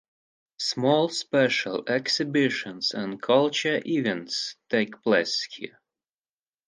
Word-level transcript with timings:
Small 0.57 1.09
special 1.09 1.83
exhibitions 1.87 2.91
and 2.91 3.21
cultural 3.21 3.83
events 3.85 4.55
take 4.67 4.99
place 5.03 5.43
here. 5.51 5.79